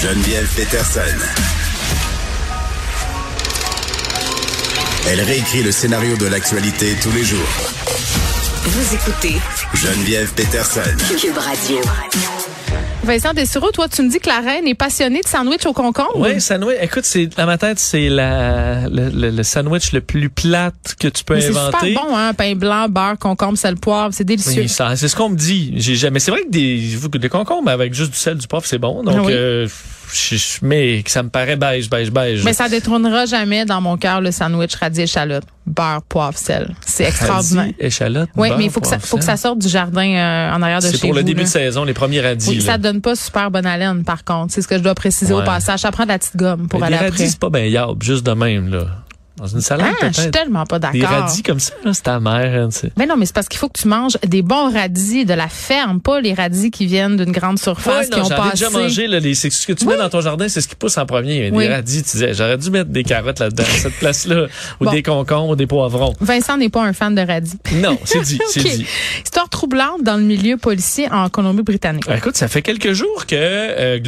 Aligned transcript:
Geneviève 0.00 0.48
Peterson. 0.54 1.00
Elle 5.08 5.20
réécrit 5.22 5.64
le 5.64 5.72
scénario 5.72 6.16
de 6.16 6.26
l'actualité 6.26 6.94
tous 7.02 7.10
les 7.10 7.24
jours. 7.24 7.48
Vous 8.62 8.94
écoutez 8.94 9.40
Geneviève 9.74 10.32
Peterson. 10.34 10.82
Cube 11.20 11.38
Radio. 11.38 11.80
Vincent 13.08 13.32
Dessureau, 13.32 13.70
toi, 13.72 13.88
tu 13.88 14.02
me 14.02 14.10
dis 14.10 14.18
que 14.20 14.28
la 14.28 14.40
reine 14.40 14.66
est 14.68 14.74
passionnée 14.74 15.20
de 15.22 15.26
sandwich 15.26 15.64
au 15.66 15.72
concombre. 15.72 16.10
Oui, 16.16 16.40
sandwich. 16.40 16.76
Écoute, 16.80 17.04
c'est 17.04 17.26
dans 17.26 17.46
ma 17.46 17.56
tête, 17.58 17.78
c'est 17.78 18.08
la 18.10 18.88
le, 18.88 19.08
le- 19.10 19.30
le 19.30 19.42
sandwich 19.42 19.92
le 19.92 20.00
plus 20.00 20.28
plate 20.28 20.94
que 21.00 21.08
tu 21.08 21.24
peux 21.24 21.34
Mais 21.34 21.40
c'est 21.40 21.48
inventer. 21.56 21.88
super 21.88 22.04
bon, 22.06 22.16
hein? 22.16 22.34
Pain 22.34 22.54
blanc, 22.54 22.86
beurre, 22.88 23.18
concombre, 23.18 23.56
sel, 23.58 23.76
poivre, 23.76 24.12
c'est 24.12 24.24
délicieux. 24.24 24.62
Oui, 24.62 24.68
ça, 24.68 24.94
c'est 24.94 25.08
ce 25.08 25.16
qu'on 25.16 25.30
me 25.30 25.36
dit. 25.36 25.72
J'ai 25.76 25.96
jamais. 25.96 26.20
C'est 26.20 26.30
vrai 26.30 26.42
que 26.42 26.50
des, 26.50 26.96
des 27.18 27.28
concombres 27.28 27.70
avec 27.70 27.94
juste 27.94 28.10
du 28.12 28.18
sel, 28.18 28.36
du 28.36 28.46
poivre, 28.46 28.66
c'est 28.66 28.78
bon. 28.78 29.02
Donc, 29.02 29.26
oui. 29.26 29.32
euh, 29.34 29.66
je- 30.12 30.36
je- 30.36 30.58
mais 30.62 31.02
ça 31.06 31.22
me 31.22 31.30
paraît 31.30 31.56
beige, 31.56 31.88
beige, 31.88 32.10
beige. 32.10 32.42
Mais 32.44 32.52
ça 32.52 32.68
détrônera 32.68 33.24
jamais 33.26 33.64
dans 33.64 33.80
mon 33.80 33.96
cœur 33.96 34.20
le 34.20 34.30
sandwich 34.32 34.74
radis 34.74 35.02
échalote. 35.02 35.44
Beurre, 35.68 36.02
poivre, 36.08 36.36
sel. 36.36 36.74
C'est 36.86 37.04
extraordinaire. 37.04 37.72
Échalote. 37.78 38.28
Oui, 38.36 38.48
beurre, 38.48 38.58
mais 38.58 38.64
il 38.64 38.70
faut 38.70 38.80
que 38.80 38.86
ça, 38.88 38.98
faut 38.98 39.18
que 39.18 39.24
ça 39.24 39.36
sorte 39.36 39.58
du 39.58 39.68
jardin 39.68 40.06
euh, 40.06 40.52
en 40.54 40.62
arrière 40.62 40.78
de 40.80 40.86
chez 40.86 40.92
C'est 40.92 40.96
vous. 41.02 41.06
pour 41.08 41.14
le 41.14 41.22
début 41.22 41.40
là. 41.40 41.44
de 41.46 41.50
saison, 41.50 41.84
les 41.84 41.94
premiers 41.94 42.20
radis. 42.20 42.48
Oui, 42.48 42.56
là. 42.58 42.64
ça 42.72 42.78
donne 42.78 43.00
pas 43.00 43.14
super 43.16 43.50
bonne 43.50 43.66
haleine, 43.66 44.04
par 44.04 44.24
contre. 44.24 44.52
C'est 44.52 44.62
ce 44.62 44.68
que 44.68 44.76
je 44.78 44.82
dois 44.82 44.94
préciser 44.94 45.32
au 45.34 45.42
passage. 45.42 45.80
Ça 45.80 45.90
prend 45.90 46.04
de 46.04 46.08
la 46.08 46.18
petite 46.18 46.36
gomme 46.36 46.68
pour 46.68 46.80
Mais 46.80 46.86
aller 46.86 46.96
après. 46.96 47.10
radis, 47.10 47.30
c'est 47.30 47.38
pas 47.38 47.50
bien 47.50 47.68
juste 48.00 48.24
de 48.26 48.32
même, 48.32 48.68
là. 48.70 48.86
Dans 49.38 49.46
une 49.46 49.60
salade, 49.60 49.94
Ah, 50.02 50.08
je 50.12 50.20
suis 50.22 50.30
tellement 50.30 50.64
pas 50.66 50.78
Des 50.78 50.98
d'accord. 51.00 51.20
radis 51.20 51.42
comme 51.42 51.60
ça, 51.60 51.72
c'est 51.92 52.02
ta 52.02 52.18
mère, 52.20 52.64
hein, 52.64 52.68
tu 52.70 52.78
sais. 52.80 52.92
Mais 52.96 53.06
non, 53.06 53.16
mais 53.16 53.24
c'est 53.26 53.34
parce 53.34 53.48
qu'il 53.48 53.58
faut 53.58 53.68
que 53.68 53.78
tu 53.80 53.88
manges 53.88 54.18
des 54.26 54.42
bons 54.42 54.72
radis 54.72 55.24
de 55.24 55.34
la 55.34 55.48
ferme, 55.48 56.00
pas 56.00 56.20
les 56.20 56.34
radis 56.34 56.70
qui 56.70 56.86
viennent 56.86 57.16
d'une 57.16 57.32
grande 57.32 57.58
surface 57.58 58.06
Ouais, 58.06 58.10
qui 58.10 58.18
non, 58.18 58.24
ont 58.26 58.28
j'en 58.28 58.34
ai 58.34 58.38
passé. 58.38 58.50
déjà 58.64 58.70
mangé, 58.70 59.06
là, 59.06 59.20
les, 59.20 59.34
c'est 59.34 59.50
ce 59.50 59.66
que 59.66 59.72
tu 59.72 59.86
mets 59.86 59.96
dans 59.96 60.08
ton 60.08 60.20
jardin, 60.20 60.48
c'est 60.48 60.60
ce 60.60 60.68
qui 60.68 60.74
pousse 60.74 60.98
en 60.98 61.06
premier. 61.06 61.50
Oui. 61.52 61.66
Des 61.66 61.72
radis, 61.74 62.02
tu 62.02 62.10
disais, 62.12 62.34
j'aurais 62.34 62.58
dû 62.58 62.70
mettre 62.70 62.90
des 62.90 63.04
carottes 63.04 63.38
là-dedans, 63.38 63.64
cette 63.64 63.94
place-là, 63.94 64.46
ou 64.80 64.84
Bon. 64.84 64.90
des 64.90 65.02
concombres, 65.02 65.50
ou 65.50 65.56
des 65.56 65.66
poivrons. 65.66 66.14
Vincent 66.20 66.56
n'est 66.56 66.68
pas 66.68 66.82
un 66.82 66.92
fan 66.92 67.14
de 67.14 67.20
radis. 67.22 67.58
Non, 67.74 67.98
c'est 68.04 68.20
dit, 68.22 68.40
c'est 68.48 68.60
dit. 68.62 68.86
Histoire 69.24 69.48
troublante 69.48 70.02
dans 70.02 70.16
le 70.16 70.22
milieu 70.24 70.56
policier 70.56 71.08
en 71.12 71.28
Colombie-Britannique. 71.28 72.04
Ben, 72.08 72.16
écoute, 72.16 72.36
ça 72.36 72.48
fait 72.48 72.62
quelques 72.62 72.92
jours 72.92 73.26
que, 73.26 73.36
euh, 73.36 73.98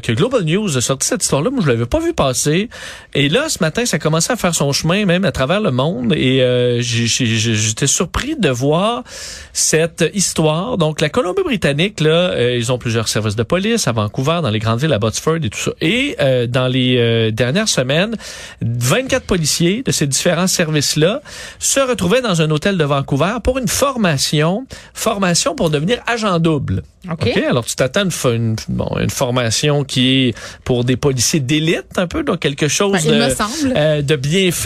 que 0.00 0.12
Global 0.12 0.42
News 0.44 0.76
a 0.76 0.80
sorti 0.80 1.06
cette 1.06 1.22
histoire-là. 1.22 1.50
Moi, 1.50 1.60
je 1.62 1.68
l'avais 1.68 1.86
pas 1.86 2.00
vu 2.00 2.12
passer. 2.12 2.68
Et 3.14 3.28
là, 3.28 3.48
ce 3.48 3.58
matin, 3.60 3.84
ça 3.86 3.98
commençait 3.98 4.32
à 4.32 4.36
faire 4.36 4.54
son 4.54 4.71
chemin 4.72 5.04
même 5.06 5.24
à 5.24 5.32
travers 5.32 5.60
le 5.60 5.70
monde. 5.70 6.12
Et 6.16 6.42
euh, 6.42 6.80
j'étais 6.80 7.86
surpris 7.86 8.36
de 8.36 8.48
voir 8.48 9.04
cette 9.52 10.04
histoire. 10.14 10.78
Donc, 10.78 11.00
la 11.00 11.08
Colombie-Britannique, 11.08 12.00
là, 12.00 12.30
euh, 12.30 12.56
ils 12.56 12.72
ont 12.72 12.78
plusieurs 12.78 13.08
services 13.08 13.36
de 13.36 13.42
police 13.42 13.86
à 13.88 13.92
Vancouver, 13.92 14.40
dans 14.42 14.50
les 14.50 14.58
grandes 14.58 14.80
villes, 14.80 14.92
à 14.92 14.98
Botsford 14.98 15.36
et 15.42 15.50
tout 15.50 15.58
ça. 15.58 15.72
Et 15.80 16.16
euh, 16.20 16.46
dans 16.46 16.68
les 16.68 16.96
euh, 16.98 17.30
dernières 17.30 17.68
semaines, 17.68 18.16
24 18.62 19.24
policiers 19.24 19.82
de 19.82 19.92
ces 19.92 20.06
différents 20.06 20.46
services-là 20.46 21.20
se 21.58 21.80
retrouvaient 21.80 22.22
dans 22.22 22.40
un 22.42 22.50
hôtel 22.50 22.76
de 22.78 22.84
Vancouver 22.84 23.34
pour 23.42 23.58
une 23.58 23.68
formation, 23.68 24.66
formation 24.94 25.54
pour 25.54 25.70
devenir 25.70 25.98
agent 26.06 26.38
double. 26.38 26.82
OK. 27.10 27.30
OK, 27.34 27.36
alors 27.48 27.64
tu 27.64 27.74
t'attends 27.74 28.04
une, 28.04 28.32
une, 28.32 28.56
bon, 28.68 28.96
une 29.00 29.10
formation 29.10 29.82
qui 29.82 30.28
est 30.28 30.34
pour 30.64 30.84
des 30.84 30.96
policiers 30.96 31.40
d'élite 31.40 31.86
un 31.96 32.06
peu, 32.06 32.22
donc 32.22 32.38
quelque 32.38 32.68
chose 32.68 32.92
Ben, 32.92 33.00
il 33.04 33.10
de, 33.10 33.16
me 33.24 33.30
semble. 33.30 33.74
euh, 33.76 34.02
de 34.02 34.14
bien 34.14 34.52
fait, 34.52 34.61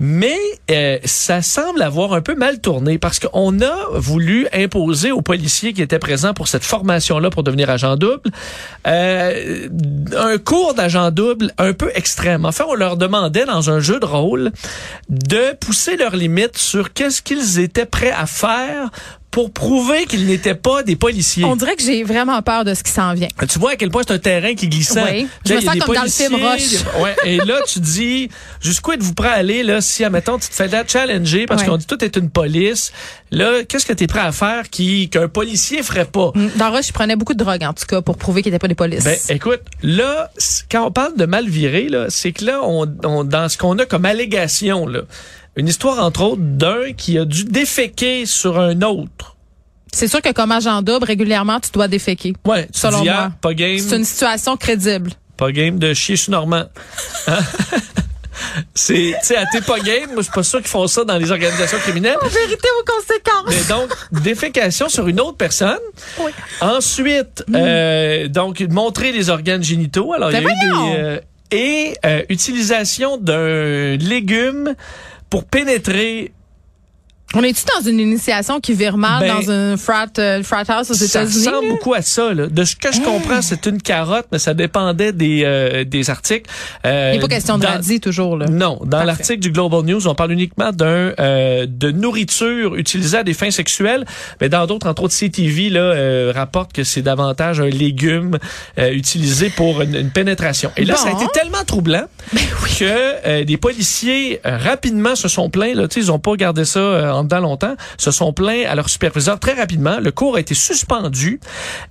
mais 0.00 0.38
euh, 0.70 0.98
ça 1.04 1.42
semble 1.42 1.82
avoir 1.82 2.12
un 2.12 2.20
peu 2.20 2.34
mal 2.34 2.60
tourné 2.60 2.98
parce 2.98 3.18
qu'on 3.18 3.60
a 3.60 3.88
voulu 3.94 4.46
imposer 4.52 5.12
aux 5.12 5.22
policiers 5.22 5.72
qui 5.72 5.82
étaient 5.82 5.98
présents 5.98 6.34
pour 6.34 6.48
cette 6.48 6.64
formation-là 6.64 7.30
pour 7.30 7.42
devenir 7.42 7.70
agent 7.70 7.96
double 7.96 8.30
euh, 8.86 9.68
un 10.16 10.38
cours 10.38 10.74
d'agent 10.74 11.10
double 11.10 11.52
un 11.58 11.72
peu 11.72 11.90
extrême. 11.94 12.44
En 12.44 12.52
fait, 12.52 12.64
on 12.68 12.74
leur 12.74 12.96
demandait 12.96 13.44
dans 13.44 13.70
un 13.70 13.80
jeu 13.80 13.98
de 14.00 14.06
rôle 14.06 14.52
de 15.08 15.54
pousser 15.60 15.96
leurs 15.96 16.16
limites 16.16 16.58
sur 16.58 16.92
qu'est-ce 16.92 17.22
qu'ils 17.22 17.58
étaient 17.58 17.86
prêts 17.86 18.12
à 18.12 18.26
faire 18.26 18.90
pour 19.30 19.52
prouver 19.52 20.06
qu'ils 20.06 20.26
n'étaient 20.26 20.54
pas 20.54 20.82
des 20.82 20.96
policiers. 20.96 21.44
On 21.44 21.54
dirait 21.54 21.76
que 21.76 21.82
j'ai 21.82 22.02
vraiment 22.02 22.40
peur 22.42 22.64
de 22.64 22.72
ce 22.74 22.82
qui 22.82 22.90
s'en 22.92 23.12
vient. 23.14 23.28
Tu 23.48 23.58
vois 23.58 23.72
à 23.72 23.76
quel 23.76 23.90
point 23.90 24.02
c'est 24.06 24.14
un 24.14 24.18
terrain 24.18 24.54
qui 24.54 24.68
glissant. 24.68 25.04
Oui. 25.04 25.28
Je 25.44 25.54
me 25.54 25.60
sens 25.60 25.76
comme 25.78 25.94
dans 25.94 26.02
le 26.02 26.08
film 26.08 26.36
des- 26.36 27.00
Ouais, 27.02 27.14
et 27.24 27.36
là, 27.36 27.60
tu 27.66 27.78
dis, 27.80 28.30
jusqu'où 28.60 28.92
êtes-vous 28.92 29.12
prêt 29.14 29.28
à 29.28 29.32
aller, 29.34 29.62
là, 29.62 29.80
si, 29.82 30.02
admettons, 30.04 30.38
tu 30.38 30.48
te 30.48 30.54
fais 30.54 30.66
là 30.68 30.82
challenger 30.86 31.44
parce 31.46 31.62
Ouais. 31.62 31.68
qu'on 31.68 31.76
dit 31.76 31.86
tout 31.86 32.02
est 32.02 32.16
une 32.16 32.30
police. 32.30 32.92
Là, 33.30 33.62
qu'est-ce 33.68 33.84
que 33.84 33.92
tu 33.92 34.04
es 34.04 34.06
prêt 34.06 34.20
à 34.20 34.32
faire 34.32 34.70
qui, 34.70 35.10
qu'un 35.10 35.28
policier 35.28 35.82
ferait 35.82 36.06
pas? 36.06 36.32
Dans 36.56 36.72
Rush, 36.72 36.86
je 36.88 36.92
prenais 36.92 37.14
beaucoup 37.14 37.34
de 37.34 37.38
drogue, 37.44 37.62
en 37.64 37.74
tout 37.74 37.84
cas, 37.86 38.00
pour 38.00 38.16
prouver 38.16 38.42
qu'ils 38.42 38.52
n'étaient 38.52 38.62
pas 38.62 38.68
des 38.68 38.74
polices. 38.74 39.04
Ben, 39.04 39.16
écoute, 39.28 39.60
là, 39.82 40.30
quand 40.70 40.86
on 40.86 40.90
parle 40.90 41.16
de 41.16 41.26
mal 41.26 41.46
viré, 41.48 41.88
là, 41.90 42.06
c'est 42.08 42.32
que 42.32 42.46
là, 42.46 42.60
on, 42.64 42.86
on- 43.04 43.24
dans 43.24 43.48
ce 43.50 43.58
qu'on 43.58 43.78
a 43.78 43.84
comme 43.84 44.06
allégation, 44.06 44.86
là, 44.86 45.02
une 45.56 45.68
histoire, 45.68 46.04
entre 46.04 46.22
autres, 46.22 46.40
d'un 46.42 46.92
qui 46.92 47.18
a 47.18 47.24
dû 47.24 47.44
déféquer 47.44 48.26
sur 48.26 48.58
un 48.60 48.80
autre. 48.82 49.36
c'est 49.92 50.08
sûr 50.08 50.22
que 50.22 50.32
comme 50.32 50.52
agent 50.52 50.82
double, 50.82 51.04
régulièrement, 51.06 51.58
tu 51.60 51.70
dois 51.72 51.88
déféquer. 51.88 52.34
Ouais, 52.46 52.66
tu 52.72 52.78
Selon 52.80 53.00
dis, 53.02 53.08
moi. 53.08 53.16
ah, 53.18 53.32
pas 53.40 53.54
game, 53.54 53.78
C'est 53.78 53.96
une 53.96 54.04
situation 54.04 54.56
crédible. 54.56 55.10
pas 55.36 55.50
game 55.52 55.78
de 55.78 55.94
chier 55.94 56.16
sur 56.16 56.32
Normand. 56.32 56.64
Hein? 57.26 57.38
c'est, 58.74 59.14
tu 59.20 59.26
sais, 59.26 59.36
à 59.36 59.44
t'es 59.50 59.60
pas 59.60 59.80
game, 59.80 60.06
moi, 60.12 60.18
je 60.18 60.22
suis 60.22 60.32
pas 60.32 60.42
sûr 60.44 60.60
qu'ils 60.60 60.68
font 60.68 60.86
ça 60.86 61.04
dans 61.04 61.16
les 61.18 61.30
organisations 61.30 61.78
criminelles. 61.78 62.16
Vérité 62.22 62.68
aux 62.80 62.84
conséquences. 62.84 63.48
Mais 63.48 63.74
donc, 63.74 64.22
défécation 64.22 64.88
sur 64.88 65.08
une 65.08 65.20
autre 65.20 65.36
personne. 65.36 65.78
Oui. 66.20 66.30
Ensuite, 66.60 67.44
euh, 67.54 68.28
donc, 68.28 68.60
montrer 68.70 69.10
les 69.12 69.28
organes 69.30 69.62
génitaux. 69.62 70.12
Alors, 70.12 70.30
il 70.30 70.34
y 70.34 70.36
a 70.36 70.40
Ben 70.40 70.48
eu 70.50 70.52
des... 70.92 70.96
euh, 70.98 71.20
et 71.50 71.94
euh, 72.04 72.22
utilisation 72.28 73.16
d'un 73.16 73.96
légume 73.96 74.74
pour 75.30 75.44
pénétrer 75.44 76.32
On 77.34 77.42
est-tu 77.42 77.62
dans 77.76 77.86
une 77.86 78.00
initiation 78.00 78.58
qui 78.58 78.72
vire 78.72 78.96
mal 78.96 79.20
Ben, 79.20 79.34
dans 79.44 79.50
un 79.50 79.76
frat, 79.76 80.06
euh, 80.18 80.42
frat 80.42 80.62
house 80.68 80.90
aux 80.90 80.94
Ça 80.94 81.04
États-Unis? 81.04 81.46
ressemble 81.48 81.66
là? 81.66 81.72
beaucoup 81.74 81.92
à 81.92 82.00
ça. 82.00 82.32
Là. 82.32 82.46
De 82.46 82.64
ce 82.64 82.74
que 82.74 82.90
je 82.90 83.02
comprends, 83.02 83.42
c'est 83.42 83.66
une 83.66 83.82
carotte, 83.82 84.26
mais 84.32 84.38
ça 84.38 84.54
dépendait 84.54 85.12
des, 85.12 85.42
euh, 85.44 85.84
des 85.84 86.08
articles. 86.08 86.50
Euh, 86.86 87.10
Il 87.12 87.16
n'est 87.16 87.20
pas 87.20 87.28
question 87.28 87.58
de 87.58 87.64
dans- 87.64 87.68
radis 87.68 88.00
toujours, 88.00 88.38
là. 88.38 88.46
Non, 88.46 88.80
dans 88.82 89.04
l'article 89.04 89.40
du 89.40 89.50
Global 89.50 89.82
News, 89.82 90.08
on 90.08 90.14
parle 90.14 90.32
uniquement 90.32 90.72
d'un 90.72 91.12
euh, 91.20 91.66
de 91.68 91.90
nourriture 91.90 92.76
utilisée 92.76 93.18
à 93.18 93.24
des 93.24 93.34
fins 93.34 93.50
sexuelles, 93.50 94.06
mais 94.40 94.48
dans 94.48 94.66
d'autres, 94.66 94.88
entre 94.88 95.02
autres 95.02 95.14
CTV, 95.14 95.68
là, 95.68 95.80
euh, 95.80 96.32
rapporte 96.34 96.72
que 96.72 96.82
c'est 96.82 97.02
davantage 97.02 97.60
un 97.60 97.68
légume 97.68 98.38
euh, 98.78 98.90
utilisé 98.92 99.50
pour 99.50 99.82
une, 99.82 99.94
une 99.94 100.10
pénétration. 100.10 100.70
Et 100.78 100.84
là, 100.86 100.94
Bon. 100.94 101.04
Ben 101.04 101.10
ça 101.12 101.18
a 101.18 101.22
été 101.22 101.30
tellement 101.38 101.62
troublant 101.66 102.06
que 102.32 102.84
euh, 103.28 103.44
des 103.44 103.58
policiers 103.58 104.40
rapidement 104.44 105.14
se 105.14 105.28
sont 105.28 105.50
plaints. 105.50 105.74
Là, 105.74 105.88
Tu 105.88 106.00
sais, 106.00 106.06
ils 106.06 106.10
ont 106.10 106.18
pas 106.18 106.34
gardé 106.36 106.64
ça 106.64 106.80
en 107.18 107.24
dedans 107.24 107.40
longtemps. 107.40 107.74
Se 107.96 108.10
sont 108.10 108.32
plaints 108.32 108.64
à 108.68 108.74
leur 108.74 108.88
superviseur 108.88 109.38
très 109.38 109.54
rapidement. 109.54 109.98
Le 110.00 110.10
cours 110.12 110.36
a 110.36 110.40
été 110.40 110.54
suspendu. 110.54 111.40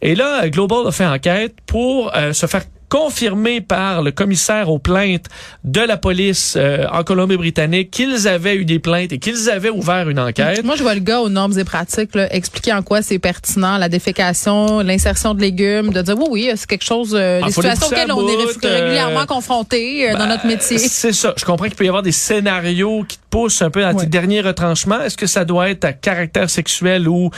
Et 0.02 0.16
là, 0.16 0.48
Global 0.50 0.88
a 0.88 0.92
fait 0.92 1.06
enquête 1.06 1.56
pour 1.66 2.16
euh, 2.16 2.34
se 2.34 2.46
faire 2.46 2.64
confirmé 2.90 3.62
par 3.62 4.02
le 4.02 4.12
commissaire 4.12 4.70
aux 4.70 4.80
plaintes 4.80 5.26
de 5.64 5.82
la 5.82 5.98
police 5.98 6.56
euh, 6.58 6.86
en 6.92 7.04
Colombie-Britannique 7.04 7.92
qu'ils 7.92 8.28
avaient 8.28 8.56
eu 8.56 8.66
des 8.66 8.80
plaintes 8.80 9.12
et 9.12 9.20
qu'ils 9.20 9.50
avaient 9.50 9.70
ouvert 9.70 10.10
une 10.10 10.20
enquête. 10.20 10.64
Moi, 10.64 10.76
je 10.76 10.84
vois 10.84 10.94
le 10.94 11.02
gars 11.02 11.20
aux 11.20 11.30
normes 11.30 11.58
et 11.60 11.64
pratiques 11.64 12.16
là, 12.16 12.34
expliquer 12.34 12.74
en 12.74 12.84
quoi 12.84 13.02
c'est 13.02 13.20
pertinent, 13.20 13.78
la 13.78 13.90
défécation, 13.90 14.80
l'insertion 14.80 15.34
de 15.34 15.42
légumes, 15.42 15.92
de 15.92 16.02
dire 16.02 16.18
oui, 16.18 16.28
oui, 16.30 16.52
c'est 16.56 16.68
quelque 16.68 16.86
chose, 16.86 17.14
euh, 17.14 17.42
Ah, 17.44 17.48
des 17.48 17.52
situations 17.52 17.88
auxquelles 17.88 18.12
on 18.12 18.28
est 18.28 18.68
régulièrement 18.68 19.22
euh, 19.22 19.26
confrontés 19.26 20.10
euh, 20.10 20.14
dans 20.14 20.20
Ben, 20.20 20.30
notre 20.30 20.48
métier. 20.48 20.78
C'est 20.78 21.14
ça. 21.14 21.34
Je 21.38 21.44
comprends 21.44 21.66
qu'il 21.66 21.76
peut 21.76 21.86
y 21.86 21.90
avoir 21.90 22.04
des 22.04 22.12
scénarios 22.12 23.04
qui 23.08 23.20
te 23.30 23.38
poussent 23.38 23.62
un 23.62 23.70
peu 23.70 23.82
dans 23.82 23.92
tes 23.94 24.02
Ouais. 24.02 24.06
derniers 24.06 24.42
retranchements. 24.42 25.02
Est-ce 25.02 25.18
que 25.18 25.28
ça 25.28 25.46
doit 25.46 25.70
être 25.70 25.86
à 25.86 25.94
caractère 25.94 26.50
sexuel 26.50 27.08
ou 27.08 27.30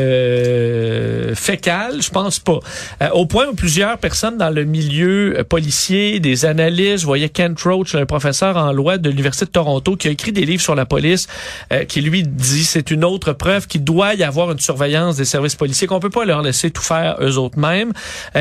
euh, 0.00 1.34
fécal? 1.34 2.02
Je 2.02 2.10
pense 2.10 2.38
pas. 2.38 2.58
Euh, 3.02 3.08
au 3.10 3.26
point 3.26 3.46
où 3.50 3.54
plusieurs 3.54 3.98
personnes 3.98 4.36
dans 4.38 4.50
le 4.50 4.64
milieu 4.64 5.38
euh, 5.38 5.44
policier, 5.44 6.20
des 6.20 6.44
analystes, 6.44 6.98
je 7.02 7.06
voyais 7.06 7.28
Kent 7.28 7.60
Roach, 7.62 7.94
un 7.94 8.06
professeur 8.06 8.56
en 8.56 8.72
loi 8.72 8.98
de 8.98 9.08
l'Université 9.10 9.46
de 9.46 9.50
Toronto, 9.50 9.96
qui 9.96 10.08
a 10.08 10.10
écrit 10.10 10.32
des 10.32 10.44
livres 10.44 10.62
sur 10.62 10.74
la 10.74 10.86
police, 10.86 11.26
euh, 11.72 11.84
qui 11.84 12.00
lui 12.00 12.22
dit 12.22 12.64
c'est 12.64 12.90
une 12.90 13.04
autre 13.04 13.32
preuve 13.32 13.66
qu'il 13.66 13.84
doit 13.84 14.14
y 14.14 14.22
avoir 14.22 14.50
une 14.52 14.60
surveillance 14.60 15.16
des 15.16 15.24
services 15.24 15.54
policiers, 15.56 15.86
qu'on 15.86 16.00
peut 16.00 16.10
pas 16.10 16.24
leur 16.24 16.42
laisser 16.42 16.70
tout 16.70 16.82
faire 16.82 17.16
eux 17.20 17.36
autres 17.38 17.58
mêmes. 17.58 17.92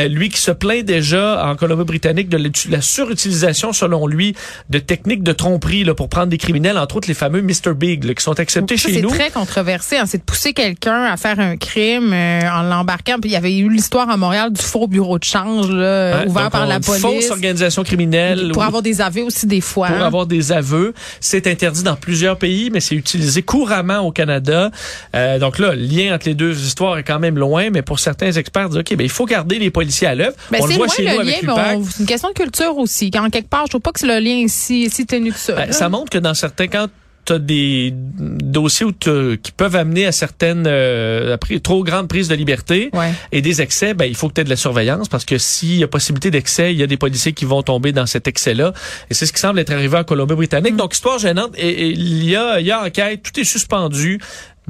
Lui 0.10 0.30
qui 0.30 0.40
se 0.42 0.52
plaint 0.52 0.84
déjà 0.86 1.46
en 1.46 1.56
Colombie-Britannique 1.56 2.30
de 2.30 2.52
la 2.70 2.82
surutilisation, 2.82 3.74
selon 3.74 4.08
lui, 4.08 4.36
de 4.70 4.80
techniques 4.80 5.24
de 5.24 5.32
tromperie 5.32 5.84
là, 5.84 5.94
pour 5.94 6.10
prendre 6.10 6.28
des 6.28 6.38
criminels, 6.38 6.59
entre 6.68 6.98
autres 6.98 7.08
les 7.08 7.14
fameux 7.14 7.42
Mr. 7.42 7.74
Big, 7.76 8.04
là, 8.04 8.14
qui 8.14 8.24
sont 8.24 8.40
acceptés 8.40 8.78
Ça, 8.78 8.88
chez 8.90 8.96
c'est 8.96 9.02
nous. 9.02 9.10
très 9.10 9.30
controversé. 9.32 9.98
hein. 9.98 10.06
C'est 10.06 10.18
de 10.20 10.24
pousser 10.24 10.54
quelqu'un 10.54 11.04
à 11.06 11.18
faire 11.18 11.40
un 11.40 11.58
crime 11.58 12.12
euh, 12.14 12.42
en 12.52 12.64
l'embarquant. 12.64 13.16
Puis 13.22 13.30
il 13.30 13.34
y 13.34 13.36
avait 13.36 13.58
eu 13.58 13.70
l'histoire 13.70 14.10
à 14.10 14.18
Montréal 14.18 14.52
du 14.52 14.62
faux 14.62 14.88
bureau 14.88 15.18
de 15.20 15.24
change 15.24 15.70
là, 15.72 16.20
Hein, 16.20 16.26
ouvert 16.28 16.50
par 16.50 16.66
la 16.68 16.80
police. 16.80 17.02
Fausse 17.02 17.30
organisation 17.32 17.84
criminelle. 17.84 18.50
Pour 18.54 18.62
ou- 18.64 18.66
avoir 18.66 18.82
des 18.82 19.02
aveux 19.02 19.24
aussi 19.24 19.46
des 19.48 19.62
fois. 19.62 19.88
pour 19.88 19.98
hein. 19.98 20.06
avoir 20.06 20.26
des 20.26 20.52
aveux. 20.52 20.94
C'est 21.20 21.48
interdit 21.48 21.84
dans 21.84 21.96
plusieurs 21.96 22.38
pays, 22.38 22.70
mais 22.72 22.80
c'est 22.80 22.96
utilisé 22.96 23.42
couramment 23.42 24.00
au 24.00 24.12
Canada. 24.12 24.72
Euh, 25.16 25.40
donc 25.40 25.60
là, 25.60 25.74
le 25.76 25.82
lien 25.82 26.14
entre 26.16 26.28
les 26.28 26.36
deux 26.36 26.58
histoires 26.60 26.98
est 26.98 27.04
quand 27.04 27.20
même 27.20 27.38
loin, 27.38 27.70
mais 27.72 27.82
pour 27.82 28.00
certains 28.00 28.32
experts, 28.32 28.70
disent, 28.70 28.80
OK, 28.80 28.96
ben, 28.96 29.04
il 29.04 29.10
faut 29.10 29.26
garder 29.26 29.60
les 29.60 29.70
policiers 29.72 30.08
à 30.08 30.16
l'œuvre. 30.16 30.36
Ben, 30.52 30.60
on 30.62 30.66
le 30.66 30.72
c'est 30.72 30.78
voit 30.78 30.86
loin 30.88 30.96
chez 30.96 31.04
le 31.04 31.10
nous 31.12 31.22
lien, 31.24 31.34
avec 31.58 31.86
c'est 31.92 32.00
une 32.00 32.06
question 32.06 32.30
de 32.30 32.34
culture 32.34 32.78
aussi. 32.78 33.12
Quand 33.12 33.30
quelque 33.30 33.50
part, 33.50 33.64
je 33.66 33.70
trouve 33.72 33.82
pas 33.82 33.92
que 33.92 34.00
c'est 34.00 34.08
le 34.08 34.20
lien 34.20 34.36
ici 34.36 34.90
si 34.92 35.06
ténu 35.06 35.32
que 35.32 35.38
ça. 35.40 35.54
Ben, 35.54 35.72
ça 35.72 35.90
montre 35.90 36.10
que 36.10 36.18
dans 36.18 36.34
certains 36.34 36.49
cas, 36.68 36.88
tu 37.26 37.34
as 37.34 37.40
des 37.40 37.92
dossiers 37.94 38.86
où 38.86 38.92
qui 38.94 39.52
peuvent 39.52 39.76
amener 39.76 40.06
à 40.06 40.12
certaines 40.12 40.66
euh, 40.68 41.36
à 41.36 41.60
trop 41.60 41.84
grandes 41.84 42.08
prises 42.08 42.28
de 42.28 42.36
liberté 42.36 42.90
Ouais. 42.94 43.12
et 43.32 43.42
des 43.42 43.62
excès, 43.62 43.94
ben, 43.94 44.06
il 44.06 44.16
faut 44.16 44.30
que 44.30 44.34
tu 44.36 44.42
aies 44.42 44.46
de 44.46 44.50
la 44.50 44.56
surveillance 44.56 45.10
parce 45.10 45.26
que 45.26 45.38
s'il 45.38 45.76
y 45.76 45.84
a 45.84 45.88
possibilité 45.88 46.32
d'excès, 46.32 46.74
il 46.74 46.80
y 46.80 46.84
a 46.84 46.88
des 46.88 46.98
policiers 46.98 47.34
qui 47.34 47.46
vont 47.46 47.62
tomber 47.62 47.92
dans 47.92 48.06
cet 48.06 48.28
excès-là. 48.28 48.74
Et 49.10 49.14
c'est 49.14 49.26
ce 49.26 49.34
qui 49.34 49.40
semble 49.40 49.60
être 49.60 49.72
arrivé 49.72 49.98
en 49.98 50.04
Colombie-Britannique. 50.04 50.76
Donc, 50.76 50.94
histoire 50.94 51.20
gênante. 51.20 51.54
Et, 51.58 51.70
et 51.70 51.88
il, 51.90 52.24
y 52.28 52.36
a, 52.36 52.60
il 52.62 52.66
y 52.68 52.72
a 52.72 52.84
enquête, 52.84 53.22
tout 53.22 53.38
est 53.40 53.44
suspendu. 53.44 54.20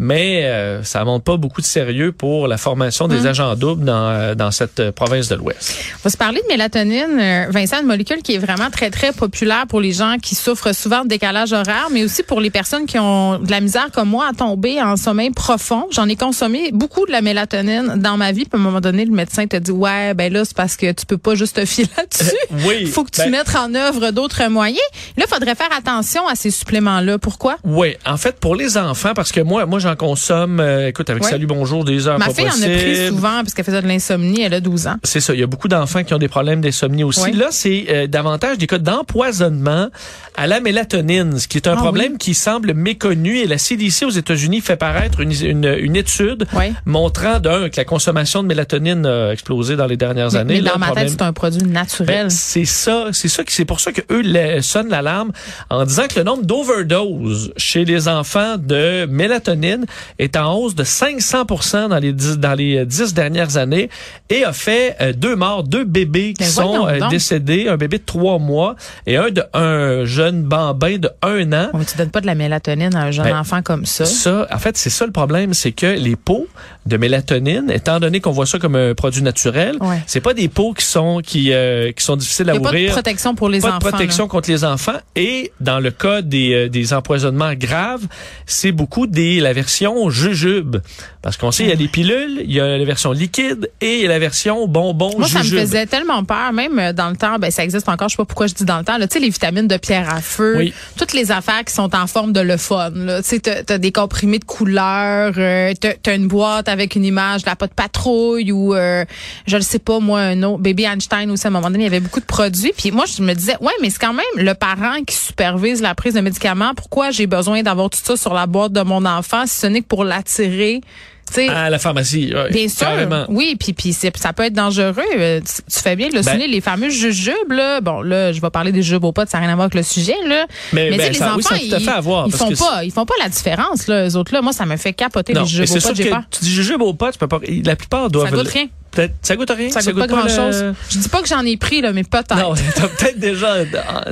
Mais 0.01 0.45
euh, 0.45 0.81
ça 0.81 1.03
montre 1.03 1.25
pas 1.25 1.35
beaucoup 1.35 1.59
de 1.59 1.65
sérieux 1.65 2.13
pour 2.13 2.47
la 2.47 2.57
formation 2.57 3.09
des 3.09 3.27
agents 3.27 3.53
doubles 3.55 3.83
dans, 3.83 4.09
euh, 4.09 4.33
dans 4.33 4.49
cette 4.49 4.79
euh, 4.79 4.91
province 4.93 5.27
de 5.27 5.35
l'Ouest. 5.35 5.75
On 5.95 5.99
va 6.05 6.09
se 6.09 6.15
parler 6.15 6.41
de 6.41 6.47
mélatonine. 6.47 7.19
Euh, 7.19 7.47
Vincent, 7.49 7.81
une 7.81 7.85
molécule 7.87 8.21
qui 8.21 8.35
est 8.35 8.37
vraiment 8.37 8.69
très, 8.69 8.91
très 8.91 9.11
populaire 9.11 9.65
pour 9.67 9.81
les 9.81 9.91
gens 9.91 10.15
qui 10.21 10.35
souffrent 10.35 10.73
souvent 10.73 11.03
de 11.03 11.09
décalage 11.09 11.51
horaire, 11.51 11.89
mais 11.91 12.05
aussi 12.05 12.23
pour 12.23 12.39
les 12.39 12.49
personnes 12.49 12.85
qui 12.85 12.97
ont 12.97 13.39
de 13.39 13.51
la 13.51 13.59
misère 13.59 13.89
comme 13.93 14.07
moi 14.07 14.27
à 14.31 14.33
tomber 14.33 14.81
en 14.81 14.95
sommeil 14.95 15.31
profond. 15.31 15.85
J'en 15.91 16.07
ai 16.07 16.15
consommé 16.15 16.71
beaucoup 16.71 17.05
de 17.05 17.11
la 17.11 17.21
mélatonine 17.21 17.95
dans 17.97 18.15
ma 18.15 18.31
vie. 18.31 18.45
Puis 18.45 18.53
à 18.53 18.55
un 18.55 18.63
moment 18.63 18.79
donné, 18.79 19.03
le 19.03 19.11
médecin 19.11 19.47
te 19.47 19.57
dit, 19.57 19.71
ouais, 19.71 20.13
ben 20.13 20.31
là, 20.31 20.45
c'est 20.45 20.55
parce 20.55 20.77
que 20.77 20.93
tu 20.93 21.05
peux 21.05 21.17
pas 21.17 21.35
juste 21.35 21.57
te 21.57 21.65
filer 21.65 21.89
là-dessus. 21.97 22.37
Oui. 22.65 22.77
Il 22.81 22.87
faut 22.91 23.03
que 23.03 23.11
tu 23.11 23.19
ben- 23.19 23.31
mettes 23.31 23.53
en 23.53 23.75
œuvre 23.75 24.11
d'autres 24.11 24.47
moyens. 24.47 24.79
Là, 25.17 25.25
il 25.27 25.33
faudrait 25.33 25.55
faire 25.55 25.73
attention 25.77 26.25
à 26.25 26.35
ces 26.35 26.51
suppléments-là. 26.51 27.17
Pourquoi? 27.17 27.57
Oui, 27.65 27.97
en 28.05 28.15
fait, 28.15 28.39
pour 28.39 28.55
les 28.55 28.77
enfants, 28.77 29.11
parce 29.13 29.33
que 29.33 29.41
moi, 29.41 29.65
moi, 29.65 29.79
j'en 29.79 29.88
consomme, 29.95 30.59
euh, 30.59 30.87
écoute, 30.87 31.09
avec. 31.09 31.23
Salut 31.23 31.47
Bonjour, 31.47 31.83
des 31.85 32.07
heures 32.07 32.17
Ma 32.19 32.25
pas 32.27 32.33
fille 32.33 32.45
en 32.45 32.61
a 32.63 32.67
pris 32.77 33.07
souvent 33.07 33.41
parce 33.41 33.53
qu'elle 33.53 33.65
faisait 33.65 33.81
de 33.81 33.87
l'insomnie. 33.87 34.41
Elle 34.41 34.53
a 34.53 34.59
12 34.61 34.87
ans. 34.87 34.95
C'est 35.03 35.19
ça. 35.19 35.33
Il 35.33 35.39
y 35.39 35.43
a 35.43 35.47
beaucoup 35.47 35.67
d'enfants 35.67 36.03
qui 36.03 36.13
ont 36.13 36.17
des 36.17 36.27
problèmes 36.27 36.61
d'insomnie 36.61 37.03
aussi. 37.03 37.21
Oui. 37.21 37.33
Là, 37.33 37.47
c'est 37.51 37.85
euh, 37.89 38.07
davantage 38.07 38.57
des 38.57 38.67
cas 38.67 38.77
d'empoisonnement 38.77 39.89
à 40.35 40.47
la 40.47 40.59
mélatonine, 40.61 41.37
ce 41.39 41.47
qui 41.47 41.57
est 41.57 41.67
un 41.67 41.73
Ah 41.73 41.81
problème 41.81 42.17
qui 42.17 42.33
semble 42.33 42.73
méconnu. 42.73 43.37
Et 43.39 43.47
la 43.47 43.57
CDC 43.57 44.05
aux 44.05 44.09
États-Unis 44.11 44.61
fait 44.61 44.77
paraître 44.77 45.19
une, 45.19 45.31
une, 45.43 45.65
une 45.79 45.95
étude 45.95 46.45
montrant 46.85 47.39
d'un 47.39 47.69
que 47.69 47.77
la 47.77 47.85
consommation 47.85 48.41
de 48.43 48.47
mélatonine 48.47 49.05
a 49.05 49.31
explosé 49.31 49.75
dans 49.75 49.85
les 49.87 49.97
dernières 49.97 50.31
Mais, 50.31 50.37
années. 50.39 50.53
mais 50.55 50.61
Là, 50.61 50.69
dans 50.71 50.75
le 50.75 50.79
ma 50.79 50.85
problème- 50.87 51.07
tête, 51.07 51.15
c'est 51.19 51.25
un 51.25 51.33
produit 51.33 51.63
naturel. 51.63 52.07
ben, 52.23 52.29
c'est 52.29 52.65
ça, 52.65 53.07
c'est 53.11 53.27
ça 53.27 53.43
qui 53.43 53.53
c'est 53.53 53.65
pour 53.65 53.79
ça 53.79 53.91
que 53.91 54.01
eux 54.11 54.21
le- 54.23 54.61
sonnent 54.61 54.89
l'alarme 54.89 55.31
en 55.69 55.83
disant 55.85 56.03
que 56.07 56.17
le 56.19 56.23
nombre 56.23 56.43
d'overdoses 56.45 57.51
chez 57.57 57.85
les 57.85 58.07
enfants 58.07 58.55
de 58.57 59.05
mélatonine 59.05 59.78
est 60.17 60.35
en 60.37 60.53
hausse 60.53 60.75
de 60.75 60.83
500% 60.83 61.89
dans 61.89 61.97
les 61.99 62.13
dix, 62.13 62.37
dans 62.37 62.53
les 62.53 62.77
euh, 62.77 62.85
dix 62.85 63.13
dernières 63.13 63.57
années 63.57 63.89
et 64.29 64.43
a 64.43 64.53
fait 64.53 64.95
euh, 65.01 65.13
deux 65.13 65.35
morts, 65.35 65.63
deux 65.63 65.83
bébés 65.83 66.33
qui 66.33 66.43
Mais 66.43 66.49
sont 66.49 66.87
euh, 66.87 67.07
décédés, 67.09 67.67
un 67.67 67.77
bébé 67.77 67.97
de 67.97 68.03
trois 68.03 68.39
mois 68.39 68.75
et 69.05 69.17
un 69.17 69.29
de 69.29 69.43
un 69.53 70.05
jeune 70.05 70.43
bambin 70.43 70.97
de 70.97 71.09
un 71.21 71.51
an. 71.53 71.69
Mais 71.73 71.85
tu 71.85 71.97
donnes 71.97 72.09
pas 72.11 72.21
de 72.21 72.25
la 72.27 72.35
mélatonine 72.35 72.95
à 72.95 73.03
un 73.03 73.11
jeune 73.11 73.25
Ben, 73.25 73.37
enfant 73.39 73.61
comme 73.61 73.85
ça. 73.85 74.05
Ça, 74.05 74.47
en 74.51 74.57
fait, 74.59 74.77
c'est 74.77 74.89
ça 74.89 75.05
le 75.05 75.11
problème, 75.11 75.53
c'est 75.53 75.71
que 75.71 75.85
les 75.87 76.15
pots 76.15 76.47
de 76.85 76.97
mélatonine, 76.97 77.69
étant 77.71 77.99
donné 77.99 78.19
qu'on 78.19 78.31
voit 78.31 78.45
ça 78.45 78.57
comme 78.57 78.75
un 78.75 78.93
produit 78.95 79.21
naturel, 79.21 79.75
Ouais. 79.79 80.01
c'est 80.07 80.21
pas 80.21 80.33
des 80.33 80.47
pots 80.47 80.73
qui 80.73 80.85
sont 80.85 81.21
qui 81.23 81.53
euh, 81.53 81.91
qui 81.91 82.03
sont 82.03 82.15
difficiles 82.15 82.49
à 82.49 82.53
a 82.53 82.55
pas 82.55 82.59
de 82.61 82.65
ouvrir 82.67 82.91
protection 82.91 83.35
pour 83.35 83.49
les 83.49 83.59
pas 83.59 83.69
enfants. 83.69 83.77
de 83.77 83.83
protection 83.89 84.27
contre 84.27 84.49
les 84.49 84.63
enfants. 84.63 84.97
Et 85.15 85.51
dans 85.59 85.79
le 85.79 85.91
cas 85.91 86.21
des, 86.21 86.69
des 86.69 86.93
empoisonnements 86.93 87.53
graves, 87.53 88.07
c'est 88.45 88.71
beaucoup 88.71 89.07
des 89.07 89.39
la 89.39 89.51
version 89.59 90.09
jujube. 90.09 90.77
Parce 91.21 91.35
qu'on 91.35 91.51
sait, 91.51 91.63
il 91.63 91.69
y 91.69 91.73
a 91.73 91.75
des 91.75 91.89
pilules, 91.89 92.41
il 92.45 92.51
y 92.51 92.61
a 92.61 92.77
la 92.77 92.85
version 92.85 93.11
liquide 93.11 93.69
et 93.81 93.95
il 93.97 94.01
y 94.03 94.05
a 94.05 94.09
la 94.09 94.19
version 94.19 94.67
bonbon 94.67 95.11
Moi, 95.17 95.27
ça 95.27 95.39
me 95.39 95.43
jujube. 95.43 95.59
faisait 95.59 95.85
tellement 95.85 96.23
peur, 96.23 96.53
même 96.53 96.79
euh, 96.79 96.93
dans 96.93 97.09
le 97.09 97.17
temps, 97.17 97.37
ben 97.39 97.51
ça 97.51 97.63
existe 97.65 97.89
encore, 97.89 98.07
je 98.07 98.13
sais 98.13 98.17
pas 98.17 98.25
pourquoi 98.25 98.47
je 98.47 98.53
dis 98.53 98.63
dans 98.63 98.77
le 98.77 98.85
temps, 98.85 98.97
là, 98.97 99.05
tu 99.05 99.15
sais, 99.15 99.19
les 99.19 99.29
vitamines 99.29 99.67
de 99.67 99.75
pierre 99.75 100.09
à 100.13 100.21
feu, 100.21 100.55
Oui. 100.57 100.73
toutes 100.97 101.11
les 101.11 101.31
affaires 101.31 101.65
qui 101.65 101.73
sont 101.73 101.93
en 101.93 102.07
forme 102.07 102.31
de 102.31 102.39
le 102.39 102.55
fun, 102.55 102.91
là, 102.95 103.21
tu 103.21 103.27
sais, 103.29 103.39
t'as 103.41 103.63
t'as 103.63 103.77
des 103.77 103.91
comprimés 103.91 104.39
de 104.39 104.45
couleurs, 104.45 105.33
euh, 105.37 105.73
t'as 105.79 105.93
t'as 106.01 106.15
une 106.15 106.27
boîte 106.29 106.69
avec 106.69 106.95
une 106.95 107.03
image 107.03 107.41
de 107.43 107.49
la 107.49 107.57
pote 107.57 107.73
patrouille 107.73 108.53
ou, 108.53 108.73
euh, 108.73 109.03
je 109.45 109.57
ne 109.57 109.61
sais 109.61 109.79
pas, 109.79 109.99
moi, 109.99 110.21
un 110.21 110.41
autre, 110.43 110.59
Baby 110.59 110.83
Einstein 110.85 111.29
aussi, 111.31 111.45
à 111.47 111.49
un 111.49 111.51
moment 111.51 111.69
donné, 111.69 111.79
il 111.83 111.83
y 111.83 111.87
avait 111.87 111.99
beaucoup 111.99 112.21
de 112.21 112.25
produits, 112.25 112.71
puis 112.77 112.91
moi, 112.91 113.03
je 113.05 113.21
me 113.21 113.33
disais, 113.33 113.57
ouais, 113.59 113.73
mais 113.81 113.89
c'est 113.89 113.99
quand 113.99 114.13
même 114.13 114.25
le 114.37 114.53
parent 114.53 115.03
qui 115.05 115.15
supervise 115.15 115.81
la 115.81 115.95
prise 115.95 116.13
de 116.13 116.21
médicaments, 116.21 116.71
pourquoi 116.75 117.11
j'ai 117.11 117.27
besoin 117.27 117.61
d'avoir 117.61 117.89
tout 117.89 117.99
ça 118.01 118.15
sur 118.15 118.33
la 118.33 118.45
boîte 118.47 118.71
de 118.71 118.81
mon 118.83 119.03
enfant? 119.05 119.43
Si 119.49 119.59
ce 119.59 119.67
n'est 119.67 119.81
que 119.81 119.87
pour 119.87 120.03
l'attirer, 120.05 120.81
tu 121.27 121.33
sais, 121.35 121.47
À 121.49 121.69
la 121.69 121.77
pharmacie, 121.77 122.33
ouais, 122.33 122.49
Bien 122.49 122.67
sûr. 122.67 122.79
carrément. 122.79 123.25
Oui, 123.29 123.55
puis 123.59 123.73
puis 123.73 123.93
ça 123.93 124.33
peut 124.33 124.43
être 124.45 124.53
dangereux. 124.53 124.95
Euh, 125.15 125.39
Tu, 125.41 125.61
tu 125.71 125.79
fais 125.79 125.95
bien 125.95 126.07
de 126.09 126.13
le 126.15 126.21
Ben- 126.21 126.31
souligner, 126.31 126.47
les 126.47 126.59
fameux 126.59 126.89
jujubes 126.89 127.51
là. 127.51 127.81
Bon 127.81 128.01
là, 128.01 128.31
je 128.33 128.41
vais 128.41 128.49
parler 128.49 128.71
des 128.71 128.81
jujubes 128.81 129.03
au 129.03 129.11
pot, 129.11 129.29
ça 129.29 129.37
n'a 129.37 129.43
rien 129.45 129.53
à 129.53 129.55
voir 129.55 129.65
avec 129.65 129.75
le 129.75 129.83
sujet 129.83 130.15
là. 130.25 130.47
Mais, 130.73 130.89
tu 130.89 130.97
ben, 130.97 131.11
les 131.11 131.17
ça- 131.19 131.25
oui, 131.35 131.43
enfants, 131.45 131.49
ça 131.49 131.55
à 131.55 131.57
ils, 131.79 131.85
fait 131.85 131.91
à 131.91 132.01
voir, 132.01 132.25
ils 132.25 132.31
parce 132.31 132.43
font 132.43 132.49
que 132.49 132.57
pas, 132.57 132.83
ils 132.83 132.91
font 132.91 133.05
pas 133.05 133.13
la 133.21 133.29
différence 133.29 133.85
là. 133.85 134.05
Les 134.05 134.15
autres 134.15 134.33
là, 134.33 134.41
moi 134.41 134.53
ça 134.53 134.65
me 134.65 134.75
fait 134.75 134.93
capoter 134.93 135.33
Non, 135.33 135.41
les 135.41 135.45
mais 135.45 135.49
jujubes 135.51 135.65
c'est 135.67 135.77
au 135.77 135.79
sûr 135.81 135.89
pot. 135.91 135.95
J'ai 135.97 136.03
que 136.05 136.09
peur. 136.09 136.23
tu 136.31 136.39
dis 136.45 136.51
jujube 136.51 136.81
au 136.81 136.93
pot, 136.95 137.11
tu 137.11 137.19
peux 137.19 137.27
pas. 137.27 137.39
La 137.63 137.75
plupart 137.75 138.09
doivent. 138.09 138.29
Ça 138.31 138.35
goûte 138.35 138.47
rien. 138.47 138.65
Peut-être, 138.91 139.13
ça 139.21 139.35
goûte 139.35 139.51
rien? 139.55 139.69
Ça 139.69 139.81
goûte 139.81 139.97
pas 139.99 140.07
grand 140.07 140.23
le- 140.23 140.29
chose. 140.29 140.63
Je 140.89 140.97
dis 140.97 141.09
pas 141.09 141.21
que 141.21 141.27
j'en 141.27 141.43
ai 141.45 141.57
pris 141.57 141.81
là, 141.81 141.93
mais 141.93 142.03
peut-être. 142.03 142.35
Non, 142.35 142.53
t'as 142.75 142.87
peut-être 142.87 143.19
déjà. 143.19 143.57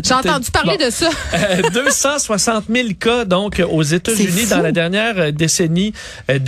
J'ai 0.04 0.14
entendu 0.14 0.52
parler 0.52 0.78
de 0.78 0.90
ça. 0.90 1.10
Euh, 1.34 1.62
260 1.74 2.66
000 2.70 2.90
cas 3.00 3.26
donc 3.26 3.62
aux 3.70 3.84
États-Unis 3.84 4.48
dans 4.50 4.62
la 4.62 4.72
dernière 4.72 5.16
euh, 5.18 5.32
décennie 5.32 5.94
euh, 6.30 6.40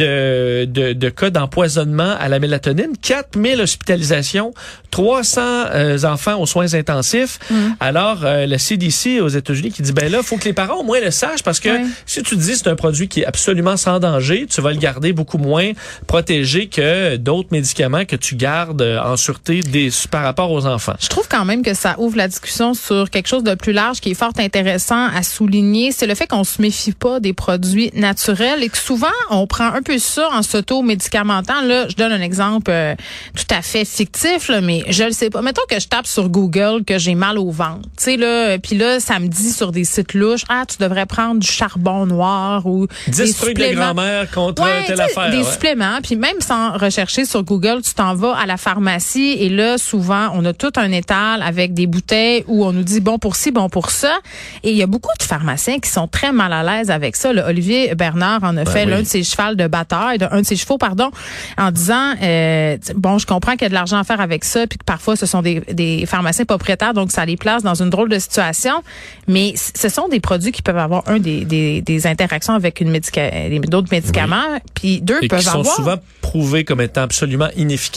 de, 0.65 0.65
de, 0.71 0.93
de 0.93 1.09
cas 1.09 1.29
d'empoisonnement 1.29 2.15
à 2.19 2.27
la 2.27 2.39
mélatonine, 2.39 2.93
4 3.01 3.39
000 3.41 3.62
hospitalisations, 3.62 4.53
300 4.91 5.41
euh, 5.41 6.03
enfants 6.03 6.39
aux 6.39 6.45
soins 6.45 6.74
intensifs. 6.74 7.39
Mm. 7.50 7.55
Alors 7.79 8.19
euh, 8.24 8.45
le 8.45 8.57
CDC 8.57 9.19
aux 9.21 9.27
États-Unis 9.27 9.71
qui 9.71 9.81
dit 9.81 9.91
ben 9.93 10.12
là 10.12 10.24
faut 10.24 10.38
que 10.38 10.45
les 10.45 10.53
parents 10.53 10.79
au 10.79 10.83
moins 10.83 11.00
le 11.00 11.12
sachent 11.12 11.43
parce 11.43 11.59
que 11.59 11.69
si 12.05 12.24
tu 12.24 12.36
dis 12.36 12.55
c'est 12.55 12.67
un 12.67 12.75
produit 12.75 13.07
qui 13.07 13.21
est 13.21 13.25
absolument 13.25 13.77
sans 13.77 14.00
danger, 14.00 14.48
tu 14.50 14.62
vas 14.62 14.71
le 14.71 14.77
garder 14.79 15.13
beaucoup 15.13 15.38
moins 15.38 15.71
protégé 16.07 16.67
que 16.67 17.15
d'autres 17.17 17.50
médicaments 17.51 18.05
que 18.05 18.15
tu 18.19 18.35
gardes 18.35 18.81
euh, 18.81 18.99
en 19.01 19.17
sûreté 19.17 19.61
des, 19.61 19.89
par 20.11 20.23
rapport 20.23 20.51
aux 20.51 20.65
enfants? 20.65 20.93
Je 20.99 21.07
trouve 21.07 21.27
quand 21.29 21.45
même 21.45 21.63
que 21.63 21.73
ça 21.73 21.95
ouvre 21.99 22.17
la 22.17 22.27
discussion 22.27 22.73
sur 22.73 23.09
quelque 23.09 23.27
chose 23.27 23.43
de 23.43 23.55
plus 23.55 23.71
large 23.73 23.99
qui 23.99 24.11
est 24.11 24.15
fort 24.15 24.31
intéressant 24.38 25.07
à 25.07 25.23
souligner. 25.23 25.91
C'est 25.91 26.07
le 26.07 26.15
fait 26.15 26.27
qu'on 26.27 26.43
se 26.43 26.61
méfie 26.61 26.91
pas 26.91 27.19
des 27.19 27.33
produits 27.33 27.91
naturels 27.95 28.63
et 28.63 28.69
que 28.69 28.77
souvent 28.77 29.07
on 29.29 29.47
prend 29.47 29.65
un 29.73 29.81
peu 29.81 29.97
ça 29.99 30.29
en 30.31 30.41
s'auto-médicamentant. 30.43 31.61
Là, 31.61 31.88
je 31.89 31.95
donne 31.95 32.11
un 32.11 32.21
exemple 32.21 32.71
euh, 32.71 32.95
tout 33.35 33.53
à 33.55 33.61
fait 33.61 33.85
fictif, 33.85 34.47
là, 34.49 34.61
mais 34.61 34.83
je 34.89 35.03
le 35.03 35.11
sais 35.11 35.29
pas. 35.29 35.41
Mettons 35.41 35.61
que 35.69 35.79
je 35.79 35.88
tape 35.88 36.07
sur 36.07 36.29
Google 36.29 36.83
que 36.85 36.97
j'ai 36.97 37.15
mal 37.15 37.38
au 37.38 37.51
ventre. 37.51 37.81
Tu 37.97 38.03
sais 38.03 38.17
là, 38.17 38.57
puis 38.59 38.77
là 38.77 38.99
ça 38.99 39.19
me 39.19 39.27
dit 39.27 39.51
sur 39.51 39.71
des 39.71 39.83
sites 39.83 40.13
louches, 40.13 40.43
ah 40.49 40.63
tu 40.67 40.77
devrais 40.77 41.05
prendre 41.05 41.39
du 41.39 41.47
charbon 41.47 42.05
noir 42.05 42.65
ou 42.65 42.88
10 43.07 43.17
des 43.17 43.33
trucs 43.33 43.57
de 43.57 43.63
suppléments. 43.63 43.93
grand-mère 43.93 44.31
contre 44.31 44.63
Ouais, 44.63 44.83
telle 44.88 44.99
affaire. 45.01 45.31
des 45.31 45.38
ouais. 45.38 45.43
suppléments, 45.51 45.99
puis 46.03 46.15
même 46.15 46.39
sans 46.41 46.77
rechercher 46.77 47.25
sur 47.25 47.43
Google, 47.43 47.81
tu 47.83 47.93
t'en 47.93 48.09
s'en 48.10 48.16
va 48.16 48.36
à 48.38 48.46
la 48.46 48.58
pharmacie 48.58 49.36
et 49.39 49.50
là, 49.50 49.78
souvent, 49.78 50.30
on 50.34 50.44
a 50.46 50.54
tout 50.54 50.72
un 50.78 50.92
étal 50.92 51.42
avec 51.44 51.74
des 51.74 51.86
bouteilles 51.88 52.44
où 52.48 52.66
on 52.66 52.72
nous 52.74 52.84
dit 52.84 53.00
bon 53.01 53.20
pour 53.20 53.36
ci, 53.36 53.51
bon 53.51 53.70
pour 53.70 53.92
ça. 53.92 54.20
Et 54.63 54.72
il 54.72 54.78
y 54.78 54.84
a 54.84 54.88
beaucoup 54.88 55.10
de 55.20 55.24
pharmaciens 55.24 55.80
qui 55.80 55.89
sont 55.89 56.08
très 56.08 56.32
mal 56.32 56.51
à 56.54 56.63
l'aise 56.63 56.89
avec 56.92 57.16
ça. 57.16 57.34
Là, 57.34 57.48
Olivier 57.48 57.94
Bernard 57.96 58.44
en 58.44 58.58
a 58.58 58.66
fait 58.66 58.86
oui. 58.86 58.92
l'un 58.92 59.01
de 59.01 59.08
ses 59.08 59.24
chevals 59.24 59.56
de 59.56 59.68
bataille, 59.68 60.18
de- 60.18 60.28
un 60.32 60.42
de 60.42 60.46
ses 60.46 60.56
chevaux, 60.56 60.78
pardon, 60.78 61.12
en 61.58 61.72
disant 61.72 62.13
euh, 62.22 62.78
bon, 62.96 63.18
je 63.18 63.25
comprends 63.28 63.54
qu'il 63.54 63.63
y 63.63 63.66
a 63.66 63.70
de 63.70 63.74
l'argent 63.74 63.98
à 63.98 64.04
faire 64.04 64.22
avec 64.22 64.44
ça, 64.44 64.66
puis 64.68 64.78
que 64.80 64.86
parfois 64.86 65.16
ce 65.16 65.25
sont 65.25 65.42
des, 65.42 65.62
des 65.72 66.06
pharmaciens 66.06 66.46
propriétaires, 66.46 66.94
donc 66.94 67.12
ça 67.12 67.25
les 67.25 67.38
place 67.38 67.63
dans 67.63 67.75
une 67.82 67.89
drôle 67.89 68.10
de 68.10 68.20
situation. 68.20 68.82
Mais 69.28 69.54
ce 69.56 69.89
sont 69.89 70.08
des 70.08 70.20
produits 70.20 70.51
qui 70.51 70.62
peuvent 70.62 70.78
avoir 70.78 71.04
un 71.08 71.20
des, 71.20 71.46
des, 71.46 71.82
des 71.82 72.08
interactions 72.08 72.54
avec 72.54 72.82
une 72.82 72.89
médica 72.89 73.30
d'autres 73.68 73.89
médicaments, 73.92 74.60
puis 74.74 75.01
deux 75.01 75.20
Et 75.22 75.28
peuvent 75.28 75.39
qui 75.39 75.46
sont 75.46 75.60
avoir 75.60 75.75
souvent 75.75 75.96
prouvés 76.22 76.63
comme 76.63 76.82
étant 76.82 77.01
absolument 77.01 77.50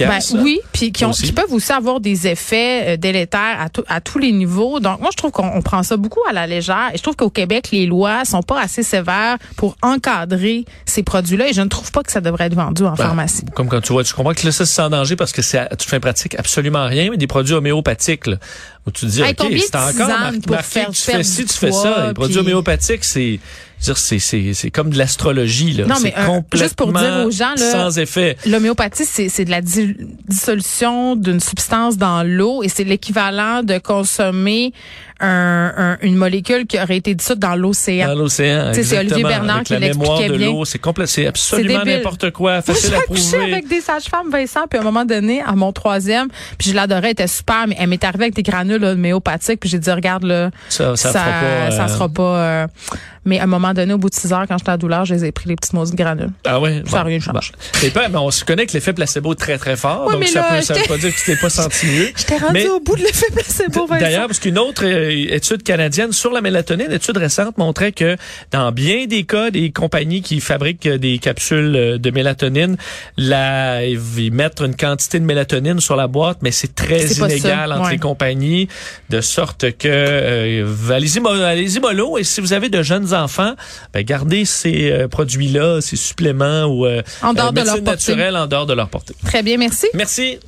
ben, 0.09 0.43
oui, 0.43 0.61
puis 0.73 0.93
qui, 0.93 1.05
ont- 1.05 1.11
qui 1.11 1.33
peuvent 1.33 1.53
aussi 1.53 1.73
avoir 1.73 2.01
des 2.01 2.27
effets 2.27 2.95
euh, 2.95 2.97
délétères 2.97 3.61
à, 3.61 3.69
tout- 3.69 3.85
à 3.89 4.01
tous 4.01 4.19
les 4.19 4.33
niveaux. 4.33 4.81
Donc, 4.81 5.01
moi, 5.01 5.11
je 5.13 5.17
trouve 5.17 5.31
qu'on 5.31 5.49
on 5.55 5.63
prend 5.63 5.83
ça 5.83 5.97
beaucoup 5.97 6.21
à 6.29 6.33
la 6.33 6.47
légère. 6.47 6.91
Et 6.93 6.99
je 6.99 7.03
trouve 7.03 7.17
qu'au 7.17 7.31
Québec, 7.31 7.69
les 7.73 7.87
lois 7.87 8.25
sont 8.25 8.43
pas 8.43 8.61
assez 8.61 8.83
sévères 8.83 9.37
pour 9.57 9.77
encadrer 9.83 10.65
ces 10.87 11.03
produits-là. 11.03 11.49
Et 11.49 11.53
je 11.53 11.61
ne 11.63 11.69
trouve 11.69 11.91
pas 11.93 12.03
que 12.03 12.13
ça 12.13 12.21
devrait 12.21 12.47
être 12.47 12.55
vendu 12.55 12.83
en 12.85 12.91
Ben, 12.91 12.97
pharmacie. 12.97 13.45
Comme 13.55 13.69
quand 13.69 13.81
tu 13.81 13.93
vois, 13.93 14.05
tu 14.05 14.15
comprends 14.15 14.35
que 14.35 14.45
là, 14.47 14.53
ça, 14.53 14.67
c'est 14.67 14.75
sans 14.75 14.91
danger 14.91 15.17
parce 15.17 15.33
que 15.33 15.43
c'est 15.43 15.69
toute 15.71 15.83
fin 15.83 16.01
pratique 16.01 16.35
absolument 16.39 16.87
rien, 16.87 17.11
mais 17.11 17.17
des 17.17 17.27
produits 17.27 17.55
homéopathiques, 17.55 18.27
là, 18.27 18.37
où 18.87 18.91
tu 18.91 19.07
te 19.07 19.11
dis, 19.11 19.23
Hey, 19.23 19.31
OK, 19.39 19.47
c'est 19.59 19.77
encore 19.77 20.09
pour 20.43 20.53
marqué 20.53 20.63
faire 20.81 20.91
tu 20.91 21.01
fais 21.03 21.23
ci, 21.23 21.45
tu 21.45 21.55
fais 21.55 21.73
ça. 21.73 22.09
Les 22.09 22.15
produits 22.15 22.35
puis- 22.35 22.41
homéopathiques, 22.41 23.05
c'est, 23.05 23.39
dire, 23.83 23.99
c'est, 23.99 24.19
c'est, 24.19 24.55
c'est 24.55 24.71
comme 24.71 24.91
de 24.91 24.99
l'astrologie, 24.99 25.73
là. 25.73 25.87
Non, 25.87 25.97
mais, 26.03 26.15
euh, 26.17 26.27
complètement 26.27 26.65
juste 26.67 26.75
pour 26.77 26.93
dire 26.93 27.25
aux 27.27 27.31
gens, 27.31 27.55
là, 27.57 27.73
sans 27.73 27.99
effet. 27.99 28.37
L'homéopathie, 28.47 29.05
c'est 29.05 29.29
c'est 29.29 29.45
de 29.45 29.51
la 29.51 29.61
di- 29.61 29.97
dissolution 30.29 31.17
d'une 31.17 31.41
substance 31.41 31.97
dans 31.97 32.23
l'eau 32.23 32.63
et 32.63 32.69
c'est 32.69 32.85
l'équivalent 32.85 33.63
de 33.63 33.79
consommer 33.79 34.73
un- 35.23 35.73
un- 35.77 35.99
une 36.03 36.17
molécule 36.17 36.67
qui 36.67 36.79
aurait 36.81 36.97
été 36.99 37.15
dissoute 37.15 37.39
dans 37.39 37.55
l'océan. 37.55 38.09
Dans 38.09 38.15
l'océan. 38.15 38.73
C'est 38.75 38.99
Olivier 38.99 39.23
Bernard 39.23 39.57
avec 39.57 39.67
qui 39.69 39.75
de 39.75 39.79
l'expliquait 39.79 40.29
bien. 40.37 40.47
l'eau. 40.49 40.65
C'est 40.65 40.79
complet, 40.79 41.07
c'est 41.07 41.27
absolument 41.27 41.85
n'importe 41.85 42.31
quoi. 42.33 42.61
Facile 42.63 42.95
à 42.95 43.01
prouver. 43.03 43.53
avec 43.53 43.69
des 43.69 43.81
sages-femmes, 43.81 44.31
Vincent, 44.31 44.67
puis 44.69 44.79
à 44.79 44.83
un 44.83 44.85
moment 44.85 45.05
donné, 45.05 45.41
à 45.43 45.53
mon 45.53 45.73
troisième, 45.73 46.29
puis 46.59 46.71
je 46.71 46.75
l'adorais, 46.75 47.07
elle 47.07 47.11
était 47.13 47.27
super, 47.27 47.67
mais 47.69 47.77
elle 47.79 47.89
m'est 47.89 48.03
arrivée 48.05 48.25
avec 48.25 48.35
des 48.35 48.43
granules 48.43 48.85
homéopathiques, 48.85 49.61
puis 49.61 49.69
j'ai 49.71 49.79
dit, 49.79 49.91
regarde, 49.91 50.25
là, 50.25 50.51
Ça, 50.69 50.97
ça, 50.97 51.13
ça, 51.13 51.21
fera 51.21 51.31
pas. 51.41 51.71
ça 51.71 51.85
euh, 51.85 51.89
sera 51.89 52.09
pas... 52.09 52.23
euh, 52.39 52.67
mais 53.25 53.39
à 53.39 53.45
un 53.45 53.47
moment 53.47 53.73
donné, 53.73 53.93
au 53.95 53.99
bout 53.99 54.11
de 54.11 54.15
six 54.17 54.33
heures, 54.33 54.47
quand 54.49 54.59
j'étais 54.59 54.73
à 54.73 54.77
douleur, 54.77 55.05
je 55.05 55.15
les 55.15 55.25
ai 55.25 55.31
pris, 55.31 55.49
les 55.49 55.55
petites 55.55 55.75
maudites 55.75 55.95
granules. 55.95 56.31
Ah 56.45 56.59
ouais? 56.59 56.83
Ça 56.89 57.01
a 57.01 57.03
rien 57.05 57.21
changé. 57.21 57.53
Et 57.85 57.91
pas, 57.91 58.09
mais 58.09 58.19
on 58.19 58.33
se 58.33 58.45
connaît 58.45 58.67
que 58.67 58.73
l'effet 58.73 58.93
placebo 58.93 59.33
est 59.33 59.37
très 59.37 59.59
très 59.59 59.77
fort. 59.77 60.07
Ouais, 60.07 60.15
donc 60.15 60.25
ça, 60.25 60.41
là, 60.41 60.47
peut, 60.57 60.63
ça 60.63 60.75
veut 60.75 60.81
pas 60.89 60.97
dire 60.99 61.15
que 61.15 61.19
tu 61.21 61.25
t'es 61.27 61.37
pas 61.37 61.49
senti 61.49 61.87
mieux. 61.87 62.11
J'étais 62.17 62.39
rendue 62.39 62.53
Mais- 62.55 62.69
au 62.69 62.81
bout 62.81 62.97
de 62.97 63.03
l'effet 63.03 63.27
placebo, 63.33 63.87
Vincent. 63.87 64.01
D'ailleurs, 64.01 64.27
parce 64.27 64.41
qu'une 64.41 64.59
autre 64.59 64.85
euh, 64.85 65.12
étude 65.13 65.63
canadienne 65.63 66.13
sur 66.13 66.33
la 66.33 66.41
mélatonine, 66.41 66.91
étude 66.91 67.17
récente 67.17 67.59
montrait 67.59 67.93
que 67.93 68.17
dans 68.51 68.73
bien 68.73 69.07
des 69.07 69.25
cas, 69.25 69.51
des 69.51 69.71
compagnies 69.71 70.23
qui 70.23 70.41
fabriquent 70.41 70.87
euh, 70.87 70.99
des 70.99 71.19
capsules 71.19 71.77
euh, 71.77 71.99
de 71.99 72.11
mélatonine, 72.11 72.77
la, 73.17 73.85
ils 73.85 74.33
mettent 74.33 74.61
une 74.61 74.77
quantité 74.77 75.21
de 75.21 75.25
mélatonine 75.25 75.81
sur 75.81 75.97
la 75.97 76.07
boîte, 76.07 76.39
mais 76.43 76.51
c'est 76.51 76.75
très 76.75 77.05
inégal 77.07 77.73
entre 77.73 77.85
ouais. 77.87 77.93
les 77.93 77.99
compagnies, 77.99 78.69
de 79.11 79.21
sorte 79.21 79.73
que 79.79 79.89
euh, 79.89 80.91
allez-y 80.91 81.21
allez-y 81.27 81.81
mollo. 81.81 82.19
Et 82.19 82.25
si 82.25 82.41
vous 82.41 82.53
avez 82.53 82.69
de 82.69 82.83
jeunes 82.83 83.15
enfants, 83.15 83.55
ben, 83.93 84.05
gardez 84.05 84.45
ces 84.45 84.91
euh, 84.91 85.09
produits-là, 85.09 85.81
ces 85.81 85.97
suppléments 85.97 86.65
ou 86.65 86.87
euh, 86.87 87.03
En 87.23 87.35
dehors 87.35 87.53
de 87.53 87.61
leur 87.61 87.75
portée. 87.75 87.83
naturelle 87.83 88.37
en 88.37 88.47
dehors 88.47 88.67
de 88.67 88.75
leur 88.75 88.89
portée. 88.89 89.15
Très 89.25 89.43
bien, 89.43 89.57
merci. 89.57 89.87
Merci. 89.95 90.39